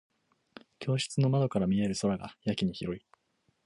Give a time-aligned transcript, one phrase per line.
[0.79, 3.05] 教室の窓から見える空がやけに広い。